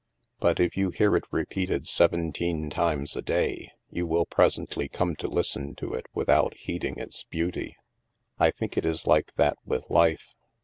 [0.39, 5.15] But if you hear it repeated seven teen times a day, you will presently come
[5.17, 7.77] to listen to it without heeding its beauty.
[8.39, 10.33] I think it is like that with life.